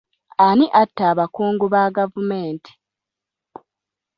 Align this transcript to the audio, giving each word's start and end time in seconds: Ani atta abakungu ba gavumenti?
Ani 0.45 0.65
atta 0.81 1.03
abakungu 1.11 1.65
ba 1.73 1.83
gavumenti? 1.95 2.71